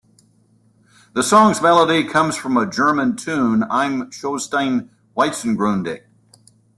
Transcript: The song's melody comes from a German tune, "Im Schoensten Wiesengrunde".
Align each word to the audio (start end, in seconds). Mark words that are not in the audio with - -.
The 1.13 1.21
song's 1.21 1.61
melody 1.61 2.03
comes 2.03 2.35
from 2.35 2.57
a 2.57 2.65
German 2.65 3.15
tune, 3.17 3.61
"Im 3.71 4.09
Schoensten 4.11 4.89
Wiesengrunde". 5.15 6.01